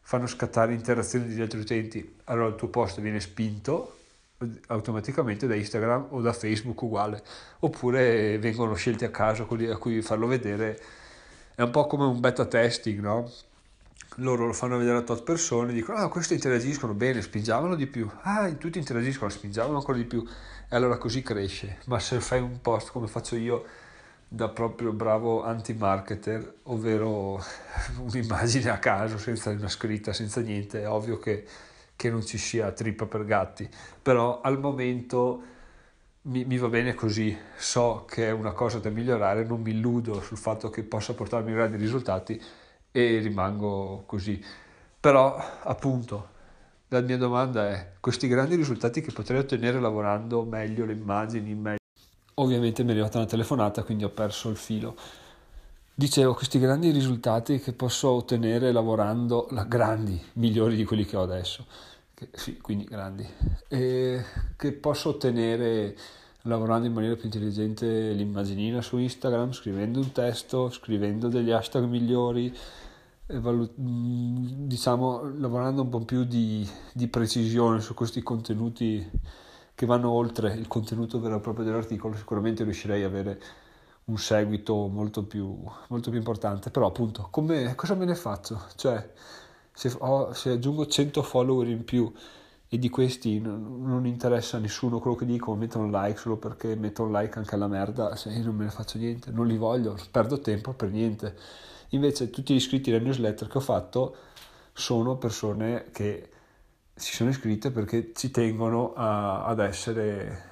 fanno 0.02 0.26
scattare 0.26 0.74
interazioni 0.74 1.26
degli 1.26 1.40
altri 1.40 1.60
utenti, 1.60 2.16
allora 2.24 2.48
il 2.48 2.54
tuo 2.54 2.68
post 2.68 3.00
viene 3.00 3.20
spinto 3.20 3.96
automaticamente 4.68 5.46
da 5.46 5.54
Instagram 5.54 6.08
o 6.10 6.20
da 6.20 6.32
Facebook 6.32 6.80
uguale, 6.82 7.22
oppure 7.60 8.38
vengono 8.38 8.74
scelti 8.74 9.04
a 9.04 9.10
caso 9.10 9.46
quelli 9.46 9.68
a 9.68 9.76
cui 9.76 10.00
farlo 10.02 10.26
vedere. 10.26 10.80
È 11.54 11.62
un 11.62 11.70
po' 11.70 11.86
come 11.86 12.04
un 12.04 12.20
beta 12.20 12.44
testing, 12.46 13.00
no? 13.00 13.30
Loro 14.16 14.46
lo 14.46 14.52
fanno 14.52 14.78
vedere 14.78 14.98
a 14.98 15.02
tot 15.02 15.22
persone, 15.22 15.72
dicono, 15.72 15.98
ah, 15.98 16.08
questi 16.08 16.34
interagiscono 16.34 16.94
bene, 16.94 17.22
spingiamolo 17.22 17.74
di 17.74 17.86
più, 17.86 18.10
ah, 18.22 18.50
tutti 18.52 18.78
interagiscono, 18.78 19.30
spingiamolo 19.30 19.78
ancora 19.78 19.96
di 19.96 20.04
più, 20.04 20.24
e 20.68 20.76
allora 20.76 20.96
così 20.98 21.22
cresce. 21.22 21.78
Ma 21.86 21.98
se 21.98 22.20
fai 22.20 22.40
un 22.40 22.60
post 22.60 22.90
come 22.90 23.06
faccio 23.06 23.36
io, 23.36 23.64
da 24.28 24.48
proprio 24.48 24.92
bravo 24.92 25.42
anti-marketer, 25.44 26.54
ovvero 26.64 27.42
un'immagine 27.98 28.70
a 28.70 28.78
caso, 28.78 29.18
senza 29.18 29.50
una 29.50 29.68
scritta, 29.68 30.12
senza 30.12 30.40
niente, 30.40 30.82
è 30.82 30.88
ovvio 30.88 31.18
che, 31.18 31.46
che 31.94 32.10
non 32.10 32.24
ci 32.24 32.38
sia 32.38 32.72
trippa 32.72 33.06
per 33.06 33.24
gatti, 33.24 33.68
però 34.02 34.40
al 34.40 34.58
momento 34.58 35.42
mi, 36.22 36.44
mi, 36.44 36.58
va 36.58 36.68
bene 36.68 36.94
così, 36.94 37.36
so 37.56 38.04
che 38.08 38.26
è 38.26 38.30
una 38.32 38.52
cosa 38.52 38.78
da 38.78 38.90
migliorare, 38.90 39.44
non 39.44 39.62
mi 39.62 39.70
illudo 39.70 40.20
sul 40.20 40.36
fatto 40.36 40.68
che 40.70 40.82
possa 40.82 41.14
portarmi 41.14 41.52
grandi 41.52 41.76
risultati 41.76 42.40
e 42.90 43.18
rimango 43.18 44.04
così. 44.06 44.42
Però, 45.00 45.36
appunto, 45.62 46.28
la 46.88 47.00
mia 47.00 47.16
domanda 47.16 47.68
è, 47.68 47.92
questi 48.00 48.28
grandi 48.28 48.56
risultati 48.56 49.00
che 49.00 49.12
potrei 49.12 49.38
ottenere 49.38 49.80
lavorando 49.80 50.42
meglio 50.44 50.84
le 50.84 50.92
immagini, 50.92 51.54
meglio... 51.54 51.76
Ovviamente 52.34 52.82
mi 52.82 52.90
è 52.90 52.92
arrivata 52.92 53.18
una 53.18 53.26
telefonata, 53.26 53.82
quindi 53.82 54.04
ho 54.04 54.10
perso 54.10 54.48
il 54.48 54.56
filo. 54.56 54.96
Dicevo, 55.94 56.34
questi 56.34 56.58
grandi 56.58 56.90
risultati 56.90 57.58
che 57.58 57.72
posso 57.72 58.10
ottenere 58.10 58.70
lavorando, 58.72 59.48
la, 59.50 59.64
grandi, 59.64 60.20
migliori 60.34 60.76
di 60.76 60.84
quelli 60.84 61.04
che 61.04 61.16
ho 61.16 61.22
adesso, 61.22 61.66
che, 62.14 62.28
sì, 62.32 62.58
quindi 62.58 62.84
grandi, 62.84 63.26
e 63.66 64.24
che 64.56 64.72
posso 64.72 65.08
ottenere 65.08 65.96
lavorando 66.48 66.86
in 66.86 66.94
maniera 66.94 67.14
più 67.14 67.26
intelligente 67.26 68.12
l'immaginina 68.12 68.80
su 68.80 68.96
Instagram, 68.96 69.52
scrivendo 69.52 70.00
un 70.00 70.10
testo, 70.12 70.70
scrivendo 70.70 71.28
degli 71.28 71.50
hashtag 71.50 71.84
migliori, 71.84 72.52
valut- 73.26 73.74
diciamo 73.76 75.34
lavorando 75.36 75.82
un 75.82 75.90
po' 75.90 76.00
più 76.00 76.24
di, 76.24 76.66
di, 76.92 77.06
precisione 77.08 77.80
su 77.80 77.94
questi 77.94 78.22
contenuti 78.22 79.08
che 79.74 79.86
vanno 79.86 80.10
oltre 80.10 80.54
il 80.54 80.66
contenuto 80.66 81.20
vero 81.20 81.36
e 81.36 81.40
proprio 81.40 81.64
dell'articolo, 81.66 82.16
sicuramente 82.16 82.64
riuscirei 82.64 83.04
ad 83.04 83.10
avere 83.10 83.40
un 84.06 84.16
seguito 84.16 84.88
molto 84.88 85.24
più, 85.24 85.54
molto 85.88 86.10
più 86.10 86.18
importante. 86.18 86.70
Però 86.70 86.86
appunto, 86.86 87.28
come, 87.30 87.74
cosa 87.74 87.94
me 87.94 88.06
ne 88.06 88.14
faccio? 88.14 88.62
Cioè, 88.74 89.12
se, 89.70 89.94
ho, 89.98 90.32
se 90.32 90.50
aggiungo 90.50 90.86
100 90.86 91.22
follower 91.22 91.68
in 91.68 91.84
più 91.84 92.10
e 92.70 92.78
di 92.78 92.90
questi 92.90 93.40
non, 93.40 94.04
interessa 94.04 94.58
a 94.58 94.60
nessuno 94.60 94.98
quello 94.98 95.16
che 95.16 95.24
dico, 95.24 95.54
metto 95.54 95.78
un 95.78 95.90
like 95.90 96.18
solo 96.18 96.36
perché 96.36 96.74
metto 96.76 97.02
un 97.02 97.12
like 97.12 97.38
anche 97.38 97.54
alla 97.54 97.66
merda, 97.66 98.14
se 98.14 98.28
io 98.28 98.44
non 98.44 98.56
me 98.56 98.64
ne 98.64 98.70
faccio 98.70 98.98
niente, 98.98 99.30
non 99.30 99.46
li 99.46 99.56
voglio, 99.56 99.96
perdo 100.10 100.38
tempo 100.40 100.72
per 100.74 100.90
niente. 100.90 101.34
Invece 101.90 102.28
tutti 102.28 102.52
gli 102.52 102.56
iscritti 102.56 102.90
alla 102.90 103.02
newsletter 103.02 103.48
che 103.48 103.56
ho 103.56 103.62
fatto 103.62 104.16
sono 104.74 105.16
persone 105.16 105.86
che 105.92 106.30
si 106.94 107.14
sono 107.14 107.30
iscritte 107.30 107.70
perché 107.70 108.12
ci 108.14 108.30
tengono 108.30 108.92
a, 108.92 109.46
ad, 109.46 109.60
essere, 109.60 110.42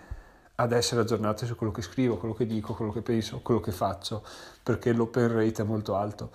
ad 0.55 0.73
essere 0.73 1.03
aggiornate 1.03 1.45
su 1.45 1.55
quello 1.55 1.73
che 1.73 1.83
scrivo, 1.83 2.17
quello 2.17 2.35
che 2.35 2.47
dico, 2.47 2.73
quello 2.73 2.93
che 2.93 3.03
penso, 3.03 3.41
quello 3.43 3.61
che 3.61 3.73
faccio, 3.73 4.25
perché 4.63 4.93
l'open 4.93 5.33
rate 5.35 5.63
è 5.63 5.65
molto 5.67 5.95
alto 5.97 6.31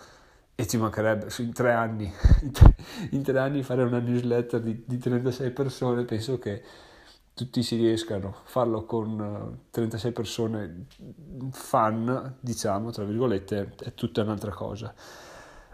e 0.55 0.67
ci 0.67 0.77
mancherebbe 0.77 1.27
in 1.39 1.53
tre 1.53 1.71
anni, 1.71 2.11
in 3.11 3.23
tre 3.23 3.39
anni 3.39 3.63
fare 3.63 3.83
una 3.83 3.99
newsletter 3.99 4.61
di, 4.61 4.83
di 4.85 4.97
36 4.97 5.51
persone, 5.51 6.03
penso 6.03 6.37
che 6.37 6.63
tutti 7.33 7.63
si 7.63 7.75
riescano 7.75 8.27
a 8.27 8.41
farlo 8.43 8.85
con 8.85 9.61
36 9.71 10.09
eh, 10.09 10.13
persone 10.13 10.85
fan, 11.51 12.35
diciamo, 12.39 12.91
tra 12.91 13.03
virgolette, 13.03 13.75
è 13.79 13.93
tutta 13.93 14.21
un'altra 14.21 14.51
cosa. 14.51 14.93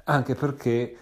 Anche 0.06 0.36
perché 0.36 0.98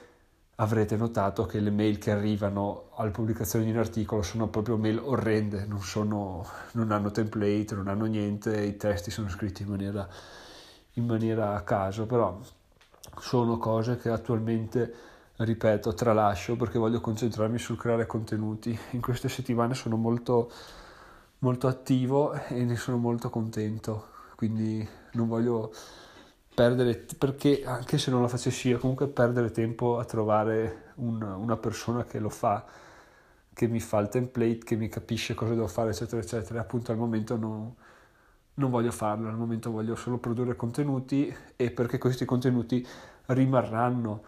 avrete 0.56 0.96
notato 0.96 1.46
che 1.46 1.60
le 1.60 1.70
mail 1.70 1.98
che 1.98 2.12
arrivano 2.12 2.92
alla 2.96 3.12
pubblicazione 3.12 3.66
di 3.66 3.72
un 3.72 3.78
articolo 3.78 4.22
sono 4.22 4.48
proprio 4.48 4.78
mail 4.78 5.00
orrende, 5.00 5.66
non, 5.66 5.82
sono, 5.82 6.46
non 6.72 6.92
hanno 6.92 7.12
template, 7.12 7.76
non 7.76 7.88
hanno 7.88 8.06
niente, 8.06 8.64
i 8.64 8.78
testi 8.78 9.12
sono 9.12 9.28
scritti 9.30 9.64
in 9.64 9.70
maniera, 9.70 10.08
in 10.94 11.06
maniera 11.06 11.54
a 11.56 11.62
caso, 11.62 12.06
però 12.06 12.40
sono 13.20 13.58
cose 13.58 13.98
che 13.98 14.10
attualmente 14.10 14.94
ripeto, 15.38 15.94
tralascio 15.94 16.56
perché 16.56 16.78
voglio 16.78 17.02
concentrarmi 17.02 17.58
sul 17.58 17.78
creare 17.78 18.06
contenuti. 18.06 18.78
In 18.92 19.02
queste 19.02 19.30
settimane 19.30 19.74
sono 19.74 19.98
molto, 19.98 20.52
molto 21.40 21.68
attivo 21.68 22.34
e 22.34 22.64
ne 22.64 22.76
sono 22.76 22.98
molto 22.98 23.30
contento, 23.30 24.08
quindi 24.36 24.88
non 25.14 25.28
voglio 25.28 25.74
perdere, 26.54 27.06
perché 27.18 27.64
anche 27.66 27.98
se 27.98 28.12
non 28.12 28.22
la 28.22 28.28
facessi 28.30 28.70
io, 28.70 28.80
comunque 28.80 29.08
perdere 29.08 29.52
tempo 29.52 30.00
a 30.00 30.06
trovare 30.06 30.94
un, 30.96 31.22
una 31.22 31.58
persona 31.58 32.06
che 32.06 32.20
lo 32.20 32.30
fa, 32.30 32.64
che 33.54 33.68
mi 33.68 33.80
fa 33.80 34.00
il 34.00 34.10
template, 34.10 34.60
che 34.60 34.76
mi 34.76 34.88
capisce 34.88 35.34
cosa 35.34 35.54
devo 35.54 35.68
fare, 35.68 35.90
eccetera, 35.92 36.22
eccetera. 36.22 36.62
Appunto 36.62 36.92
al 36.92 36.98
momento 36.98 37.36
non, 37.36 37.74
non 38.56 38.70
voglio 38.70 38.92
farlo, 38.92 39.28
al 39.28 39.38
momento 39.38 39.72
voglio 39.72 39.96
solo 39.96 40.18
produrre 40.18 40.56
contenuti 40.56 41.34
e 41.56 41.72
perché 41.72 41.98
questi 41.98 42.26
contenuti 42.26 42.86
rimarranno. 43.28 44.24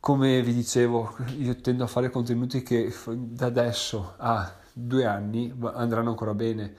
Come 0.00 0.42
vi 0.42 0.52
dicevo, 0.52 1.16
io 1.38 1.54
tendo 1.60 1.84
a 1.84 1.86
fare 1.86 2.10
contenuti 2.10 2.62
che 2.62 2.92
da 3.06 3.46
adesso 3.46 4.14
a 4.16 4.52
due 4.72 5.04
anni 5.06 5.54
andranno 5.74 6.10
ancora 6.10 6.34
bene, 6.34 6.74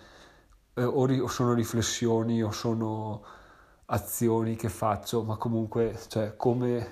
eh, 0.74 0.84
o, 0.84 1.28
sono 1.28 1.54
riflessioni 1.54 2.44
o 2.44 2.52
sono 2.52 3.24
azioni 3.86 4.56
che 4.56 4.70
faccio, 4.70 5.24
ma 5.24 5.38
comunque, 5.38 5.98
cioè, 6.08 6.36
come, 6.36 6.88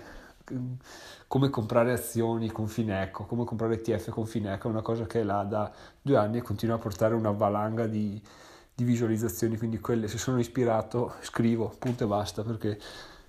come 1.27 1.49
comprare 1.49 1.91
azioni 1.93 2.49
con 2.51 2.67
Fineco, 2.67 3.25
come 3.25 3.43
comprare 3.43 3.75
ETF 3.75 4.09
con 4.11 4.25
Fineco, 4.25 4.67
è 4.67 4.71
una 4.71 4.81
cosa 4.81 5.05
che 5.05 5.21
è 5.21 5.23
là 5.23 5.43
da 5.43 5.69
due 6.01 6.15
anni 6.17 6.37
e 6.37 6.41
continua 6.41 6.75
a 6.75 6.79
portare 6.79 7.15
una 7.15 7.31
valanga 7.31 7.87
di, 7.87 8.21
di 8.73 8.83
visualizzazioni, 8.83 9.57
quindi 9.57 9.79
quelle, 9.79 10.07
se 10.07 10.17
sono 10.17 10.39
ispirato, 10.39 11.15
scrivo, 11.21 11.73
punto 11.77 12.03
e 12.03 12.07
basta, 12.07 12.43
perché 12.43 12.79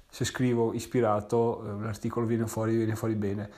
se 0.08 0.24
scrivo 0.24 0.72
ispirato 0.72 1.64
eh, 1.64 1.82
l'articolo 1.82 2.26
viene 2.26 2.46
fuori, 2.46 2.76
viene 2.76 2.96
fuori 2.96 3.14
bene. 3.14 3.50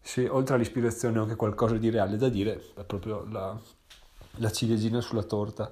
Se 0.00 0.28
oltre 0.28 0.56
all'ispirazione 0.56 1.18
ho 1.18 1.22
anche 1.22 1.36
qualcosa 1.36 1.76
di 1.76 1.90
reale 1.90 2.16
da 2.16 2.28
dire, 2.28 2.72
è 2.74 2.84
proprio 2.84 3.24
la, 3.30 3.56
la 4.36 4.50
ciliegina 4.50 5.00
sulla 5.00 5.22
torta. 5.22 5.70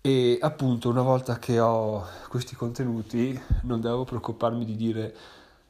E 0.00 0.38
appunto 0.40 0.88
una 0.88 1.02
volta 1.02 1.38
che 1.38 1.60
ho 1.60 2.04
questi 2.28 2.56
contenuti 2.56 3.40
non 3.62 3.80
devo 3.80 4.04
preoccuparmi 4.04 4.64
di 4.64 4.74
dire 4.74 5.14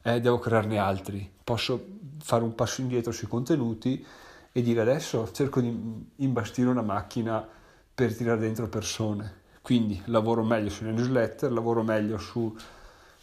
eh, 0.03 0.21
devo 0.21 0.39
crearne 0.39 0.79
altri, 0.79 1.31
posso 1.45 1.85
fare 2.19 2.43
un 2.43 2.55
passo 2.55 2.81
indietro 2.81 3.13
sui 3.13 3.29
contenuti 3.29 4.05
e 4.51 4.63
dire 4.63 4.81
adesso 4.81 5.31
cerco 5.33 5.61
di 5.61 6.07
imbastire 6.17 6.69
una 6.69 6.83
macchina 6.83 7.47
per 7.95 8.15
tirare 8.17 8.41
dentro 8.41 8.69
persone. 8.69 9.41
Quindi 9.63 10.03
lavoro 10.07 10.43
meglio 10.43 10.71
sulle 10.71 10.93
newsletter, 10.93 11.53
lavoro 11.53 11.83
meglio 11.83 12.19
su 12.19 12.55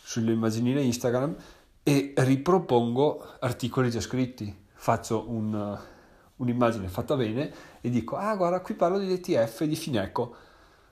sulle 0.10 0.32
immaginine 0.32 0.82
Instagram 0.82 1.36
e 1.84 2.14
ripropongo 2.16 3.36
articoli 3.42 3.92
già 3.92 4.02
scritti. 4.02 4.66
Faccio 4.74 5.30
un, 5.30 5.78
un'immagine 6.38 6.88
fatta 6.88 7.16
bene 7.16 7.54
e 7.82 7.90
dico, 7.92 8.16
ah 8.16 8.36
guarda 8.36 8.62
qui 8.62 8.74
parlo 8.74 8.98
di 8.98 9.12
ETF 9.12 9.62
e 9.62 9.68
di 9.68 9.76
Fineco. 9.76 10.36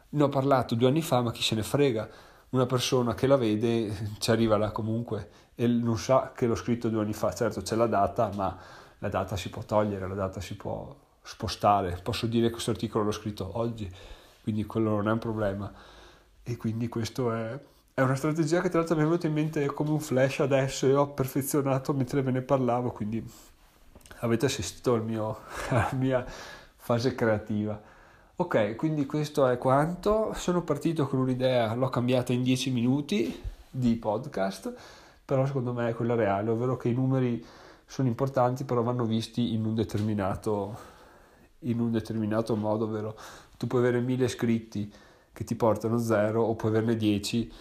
Ne 0.09 0.23
ho 0.23 0.29
parlato 0.29 0.75
due 0.75 0.87
anni 0.87 1.01
fa, 1.01 1.21
ma 1.21 1.31
chi 1.31 1.41
se 1.41 1.55
ne 1.55 1.63
frega. 1.63 2.07
Una 2.49 2.65
persona 2.65 3.13
che 3.15 3.25
la 3.25 3.37
vede 3.37 4.11
ci 4.19 4.29
arriva 4.29 4.55
là 4.57 4.71
comunque 4.71 5.29
e 5.55 5.65
non 5.65 5.97
sa 5.97 6.31
che 6.35 6.45
l'ho 6.45 6.55
scritto 6.55 6.89
due 6.89 7.01
anni 7.01 7.13
fa. 7.13 7.33
Certo 7.33 7.61
c'è 7.61 7.75
la 7.75 7.87
data, 7.87 8.29
ma 8.35 8.55
la 8.99 9.09
data 9.09 9.35
si 9.35 9.49
può 9.49 9.63
togliere, 9.63 10.07
la 10.07 10.13
data 10.13 10.39
si 10.41 10.55
può 10.55 10.95
spostare. 11.27 11.99
Posso 12.01 12.25
dire 12.25 12.47
che 12.47 12.53
questo 12.53 12.71
articolo 12.71 13.03
l'ho 13.03 13.11
scritto 13.11 13.51
oggi, 13.53 13.91
quindi 14.41 14.65
quello 14.65 14.91
non 14.91 15.09
è 15.09 15.11
un 15.11 15.19
problema. 15.19 15.71
E 16.43 16.55
quindi 16.57 16.87
questo 16.87 17.33
è 17.33 17.59
è 17.97 18.03
una 18.03 18.13
strategia 18.13 18.61
che 18.61 18.69
tra 18.69 18.77
l'altro 18.77 18.95
mi 18.95 19.01
è 19.01 19.05
venuta 19.05 19.25
in 19.25 19.33
mente 19.33 19.65
come 19.65 19.89
un 19.89 19.99
flash 19.99 20.41
adesso 20.41 20.85
e 20.85 20.93
ho 20.93 21.07
perfezionato 21.07 21.93
mentre 21.93 22.21
ve 22.21 22.29
ne 22.29 22.43
parlavo, 22.43 22.91
quindi 22.91 23.27
avete 24.19 24.45
assistito 24.45 24.93
al 24.93 25.03
mio, 25.03 25.39
alla 25.69 25.89
mia 25.93 26.23
fase 26.75 27.15
creativa. 27.15 27.81
Ok, 28.35 28.75
quindi 28.75 29.07
questo 29.07 29.47
è 29.47 29.57
quanto. 29.57 30.31
Sono 30.35 30.61
partito 30.61 31.07
con 31.07 31.17
un'idea, 31.17 31.73
l'ho 31.73 31.89
cambiata 31.89 32.33
in 32.33 32.43
10 32.43 32.69
minuti 32.69 33.41
di 33.67 33.95
podcast, 33.95 34.71
però 35.25 35.47
secondo 35.47 35.73
me 35.73 35.89
è 35.89 35.95
quella 35.95 36.13
reale, 36.13 36.51
ovvero 36.51 36.77
che 36.77 36.89
i 36.89 36.93
numeri 36.93 37.43
sono 37.83 38.07
importanti, 38.07 38.63
però 38.63 38.83
vanno 38.83 39.05
visti 39.05 39.55
in 39.55 39.65
un 39.65 39.73
determinato, 39.73 40.77
in 41.59 41.79
un 41.79 41.91
determinato 41.91 42.55
modo, 42.55 42.85
ovvero 42.85 43.17
tu 43.57 43.67
puoi 43.67 43.81
avere 43.81 44.01
1000 44.01 44.25
iscritti 44.25 44.93
che 45.33 45.43
ti 45.43 45.55
portano 45.55 45.97
0 45.97 46.41
o 46.41 46.55
puoi 46.55 46.71
averne 46.71 46.95
10 46.95 47.51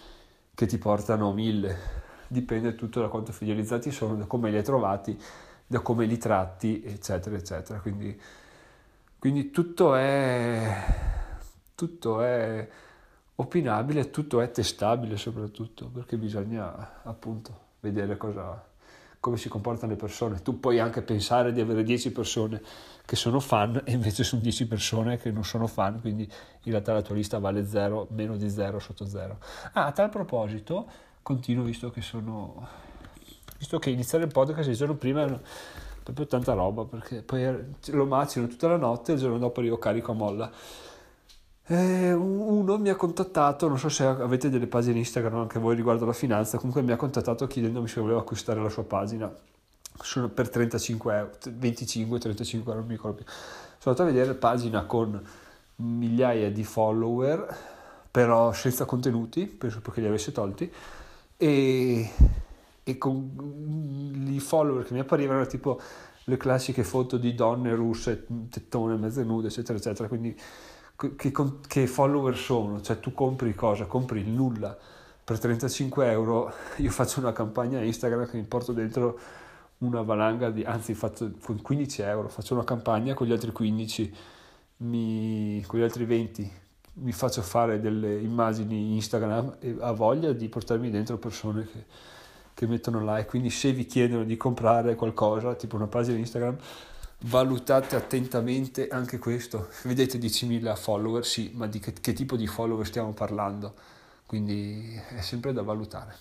che 0.53 0.65
ti 0.65 0.77
portano 0.77 1.31
mille. 1.33 2.05
Dipende 2.27 2.75
tutto 2.75 3.01
da 3.01 3.07
quanto 3.07 3.31
fidelizzati 3.31 3.91
sono, 3.91 4.15
da 4.15 4.25
come 4.25 4.49
li 4.49 4.57
hai 4.57 4.63
trovati, 4.63 5.17
da 5.65 5.79
come 5.79 6.05
li 6.05 6.17
tratti, 6.17 6.83
eccetera, 6.83 7.35
eccetera. 7.35 7.79
Quindi, 7.79 8.19
quindi 9.19 9.51
tutto 9.51 9.95
è, 9.95 10.75
tutto 11.75 12.21
è 12.21 12.67
opinabile, 13.35 14.09
tutto 14.09 14.41
è 14.41 14.49
testabile 14.49 15.15
soprattutto, 15.17 15.87
perché 15.87 16.17
bisogna 16.17 17.03
appunto 17.03 17.65
vedere 17.79 18.17
cosa, 18.17 18.65
come 19.19 19.37
si 19.37 19.49
comportano 19.49 19.91
le 19.91 19.97
persone. 19.97 20.41
Tu 20.41 20.59
puoi 20.59 20.79
anche 20.79 21.01
pensare 21.01 21.51
di 21.51 21.61
avere 21.61 21.83
10 21.83 22.11
persone 22.11 22.61
che 23.05 23.15
sono 23.15 23.39
fan 23.39 23.81
e 23.85 23.91
invece 23.93 24.23
sono 24.23 24.41
10 24.41 24.67
persone 24.67 25.17
che 25.17 25.31
non 25.31 25.43
sono 25.43 25.67
fan, 25.67 25.99
quindi 26.01 26.23
in 26.23 26.71
realtà 26.71 26.93
la 26.93 27.01
tua 27.01 27.15
lista 27.15 27.39
vale 27.39 27.65
0, 27.65 28.07
meno 28.11 28.35
di 28.35 28.49
0 28.49 28.79
sotto 28.79 29.05
0. 29.05 29.37
Ah, 29.73 29.85
a 29.85 29.91
tal 29.91 30.09
proposito, 30.09 30.87
continuo 31.21 31.63
visto 31.63 31.89
che 31.89 32.01
sono 32.01 32.85
visto 33.57 33.79
che 33.79 33.89
iniziare 33.89 34.25
il 34.25 34.31
podcast 34.31 34.69
il 34.69 34.75
giorno 34.75 34.93
prima 34.95 35.25
è 35.25 35.39
proprio 36.03 36.27
tanta 36.27 36.53
roba 36.53 36.85
perché 36.85 37.21
poi 37.21 37.75
lo 37.87 38.05
macino 38.05 38.47
tutta 38.47 38.67
la 38.67 38.77
notte 38.77 39.11
e 39.11 39.15
il 39.15 39.21
giorno 39.21 39.37
dopo 39.37 39.59
arrivo 39.59 39.77
carico 39.77 40.11
a 40.11 40.15
molla. 40.15 40.51
Eh, 41.69 42.13
uno 42.13 42.77
mi 42.77 42.89
ha 42.89 42.95
contattato, 42.95 43.67
non 43.67 43.77
so 43.77 43.89
se 43.89 44.05
avete 44.05 44.49
delle 44.49 44.67
pagine 44.67 44.99
Instagram 44.99 45.35
anche 45.35 45.59
voi 45.59 45.75
riguardo 45.75 46.05
la 46.05 46.13
finanza, 46.13 46.57
comunque 46.57 46.81
mi 46.81 46.93
ha 46.93 46.95
contattato 46.95 47.45
chiedendomi 47.45 47.89
se 47.89 47.99
volevo 47.99 48.19
acquistare 48.19 48.61
la 48.61 48.69
sua 48.69 48.85
pagina 48.85 49.29
sono 50.01 50.29
per 50.29 50.49
35 50.49 51.15
euro, 51.15 51.31
25, 51.51 52.19
35 52.19 52.71
euro, 52.71 52.79
non 52.79 52.89
mi 52.89 52.95
ricordo 52.95 53.17
più. 53.17 53.25
Sono 53.79 53.95
andato 53.95 54.03
a 54.03 54.05
vedere 54.05 54.33
pagina 54.35 54.85
con 54.85 55.21
migliaia 55.77 56.51
di 56.51 56.63
follower, 56.63 57.55
però 58.09 58.51
senza 58.53 58.85
contenuti, 58.85 59.45
penso 59.45 59.81
perché 59.81 60.01
li 60.01 60.07
avesse 60.07 60.31
tolti, 60.31 60.71
e, 61.35 62.09
e 62.83 62.97
con 62.97 64.25
i 64.29 64.39
follower 64.39 64.85
che 64.85 64.93
mi 64.93 64.99
apparivano 64.99 65.39
erano 65.39 65.49
tipo 65.51 65.79
le 66.23 66.37
classiche 66.37 66.83
foto 66.83 67.17
di 67.17 67.33
donne 67.33 67.73
russe, 67.73 68.25
tettone, 68.49 68.97
mezze 68.97 69.23
nude, 69.23 69.47
eccetera, 69.47 69.77
eccetera, 69.77 70.07
quindi 70.07 70.35
che, 70.97 71.31
che 71.67 71.87
follower 71.87 72.35
sono? 72.35 72.81
Cioè 72.81 72.99
tu 72.99 73.13
compri 73.13 73.53
cosa? 73.55 73.85
Compri 73.85 74.19
il 74.19 74.29
nulla 74.29 74.77
per 75.23 75.39
35 75.39 76.09
euro, 76.09 76.51
io 76.77 76.91
faccio 76.91 77.19
una 77.19 77.33
campagna 77.33 77.81
Instagram 77.81 78.27
che 78.27 78.37
mi 78.37 78.43
porto 78.43 78.73
dentro 78.73 79.19
una 79.79 80.01
valanga 80.01 80.49
di, 80.49 80.63
anzi 80.63 80.93
faccio 80.93 81.31
con 81.43 81.61
15 81.61 82.01
euro, 82.01 82.29
faccio 82.29 82.53
una 82.53 82.63
campagna 82.63 83.13
con 83.13 83.27
gli 83.27 83.31
altri 83.31 83.51
15, 83.51 84.15
mi, 84.77 85.63
con 85.67 85.79
gli 85.79 85.83
altri 85.83 86.05
20 86.05 86.51
mi 86.99 87.11
faccio 87.11 87.41
fare 87.41 87.79
delle 87.79 88.15
immagini 88.19 88.95
Instagram 88.95 89.57
e 89.59 89.75
ha 89.79 89.91
voglia 89.91 90.31
di 90.33 90.49
portarmi 90.49 90.89
dentro 90.89 91.17
persone 91.17 91.67
che, 91.71 91.85
che 92.53 92.65
mettono 92.65 93.01
like, 93.01 93.27
quindi 93.27 93.49
se 93.49 93.71
vi 93.71 93.85
chiedono 93.85 94.23
di 94.23 94.35
comprare 94.35 94.95
qualcosa, 94.95 95.53
tipo 95.53 95.75
una 95.75 95.87
pagina 95.87 96.17
Instagram, 96.17 96.57
valutate 97.19 97.95
attentamente 97.95 98.87
anche 98.87 99.17
questo. 99.17 99.69
Vedete 99.83 100.17
10.000 100.17 100.75
follower, 100.75 101.25
sì, 101.25 101.51
ma 101.53 101.67
di 101.67 101.79
che, 101.79 101.93
che 101.93 102.13
tipo 102.13 102.35
di 102.35 102.47
follower 102.47 102.85
stiamo 102.85 103.13
parlando? 103.13 103.73
Quindi 104.25 105.01
è 105.15 105.21
sempre 105.21 105.53
da 105.53 105.61
valutare. 105.61 106.15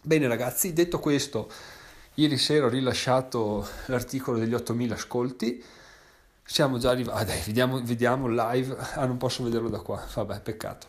Bene 0.00 0.26
ragazzi, 0.26 0.72
detto 0.72 0.98
questo, 0.98 1.48
Ieri 2.16 2.36
sera 2.36 2.66
ho 2.66 2.68
rilasciato 2.68 3.66
l'articolo 3.86 4.36
degli 4.38 4.52
8000 4.52 4.94
ascolti. 4.94 5.64
Siamo 6.44 6.76
già 6.76 6.90
arrivati. 6.90 7.30
Ah, 7.30 7.34
vediamo, 7.46 7.82
vediamo 7.82 8.28
live. 8.28 8.76
Ah, 8.94 9.06
non 9.06 9.16
posso 9.16 9.42
vederlo 9.42 9.70
da 9.70 9.78
qua. 9.78 10.04
Vabbè, 10.12 10.40
peccato. 10.40 10.88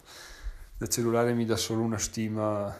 Il 0.79 0.89
cellulare 0.89 1.33
mi 1.33 1.45
dà 1.45 1.55
solo 1.55 1.81
una 1.81 1.97
stima. 1.97 2.75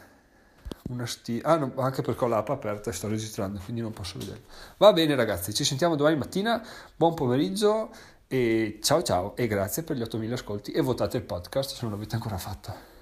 Una 0.93 1.07
stima. 1.07 1.41
Ah, 1.49 1.57
no, 1.57 1.73
anche 1.77 2.03
perché 2.03 2.23
ho 2.23 2.27
l'app 2.27 2.49
aperta 2.49 2.91
e 2.91 2.93
sto 2.93 3.07
registrando, 3.07 3.59
quindi 3.63 3.81
non 3.81 3.91
posso 3.93 4.19
vederlo. 4.19 4.43
Va 4.77 4.93
bene, 4.93 5.15
ragazzi. 5.15 5.51
Ci 5.51 5.63
sentiamo 5.63 5.95
domani 5.95 6.17
mattina. 6.17 6.63
Buon 6.95 7.15
pomeriggio. 7.15 7.89
E 8.27 8.79
ciao 8.81 9.01
ciao. 9.01 9.35
E 9.35 9.47
grazie 9.47 9.81
per 9.81 9.97
gli 9.97 10.03
8000 10.03 10.35
ascolti. 10.35 10.71
E 10.71 10.81
votate 10.81 11.17
il 11.17 11.23
podcast 11.23 11.71
se 11.71 11.79
non 11.81 11.91
l'avete 11.91 12.13
ancora 12.13 12.37
fatto. 12.37 12.92